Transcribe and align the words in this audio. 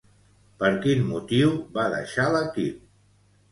Per 0.63 0.71
quin 0.85 1.03
motiu 1.09 1.53
va 1.77 1.87
deixar 1.97 2.27
l'equip? 2.39 2.83